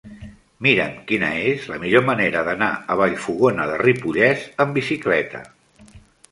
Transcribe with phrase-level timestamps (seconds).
[0.67, 5.47] Mira'm quina és la millor manera d'anar a Vallfogona de Ripollès amb bicicleta.